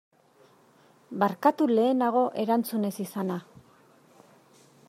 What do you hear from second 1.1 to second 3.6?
Barkatu lehenago erantzun ez izana.